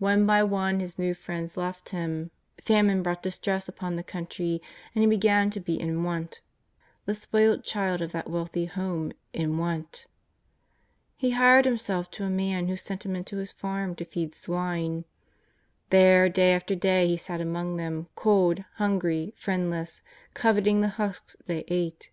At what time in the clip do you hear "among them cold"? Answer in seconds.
17.40-18.64